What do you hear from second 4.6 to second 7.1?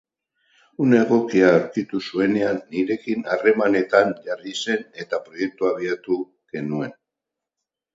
zen eta proiektua abiatu genuen.